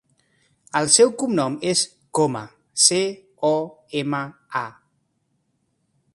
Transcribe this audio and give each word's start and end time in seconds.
El 0.79 0.87
seu 0.93 1.11
cognom 1.23 1.57
és 1.73 1.83
Coma: 2.21 2.41
ce, 2.87 3.03
o, 3.53 3.55
ema, 4.03 4.25
a. 4.65 4.65